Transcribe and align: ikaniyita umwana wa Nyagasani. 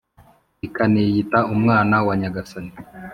ikaniyita 0.67 1.39
umwana 1.53 1.95
wa 2.07 2.13
Nyagasani. 2.19 2.73